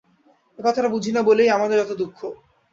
[0.59, 2.19] এ কথাটা বুঝি না বলিয়াই আমাদের যত দুঃখ।